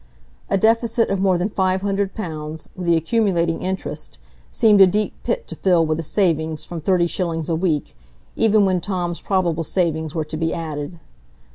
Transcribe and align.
A 0.49 0.57
deficit 0.57 1.11
of 1.11 1.21
more 1.21 1.37
than 1.37 1.47
five 1.47 1.83
hundred 1.83 2.15
pounds, 2.15 2.67
with 2.75 2.87
the 2.87 2.97
accumulating 2.97 3.61
interest, 3.61 4.17
seemed 4.49 4.81
a 4.81 4.87
deep 4.87 5.13
pit 5.23 5.47
to 5.49 5.55
fill 5.55 5.85
with 5.85 5.97
the 5.97 6.01
savings 6.03 6.63
from 6.65 6.81
thirty 6.81 7.05
shillings 7.05 7.49
a 7.51 7.55
week, 7.55 7.95
even 8.35 8.65
when 8.65 8.81
Tom's 8.81 9.21
probable 9.21 9.63
savings 9.63 10.15
were 10.15 10.25
to 10.25 10.37
be 10.37 10.55
added. 10.55 10.99